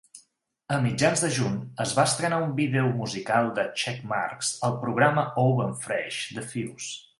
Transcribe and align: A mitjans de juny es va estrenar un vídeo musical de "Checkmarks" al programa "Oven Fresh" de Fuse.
A 0.77 0.77
mitjans 0.85 1.21
de 1.25 1.29
juny 1.35 1.59
es 1.85 1.93
va 1.97 2.05
estrenar 2.11 2.39
un 2.45 2.55
vídeo 2.61 2.87
musical 3.03 3.51
de 3.61 3.67
"Checkmarks" 3.83 4.51
al 4.69 4.77
programa 4.87 5.29
"Oven 5.47 5.79
Fresh" 5.87 6.27
de 6.41 6.49
Fuse. 6.51 6.93